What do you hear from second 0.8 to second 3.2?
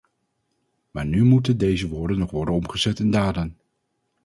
Maar nu moeten deze woorden nog worden omgezet in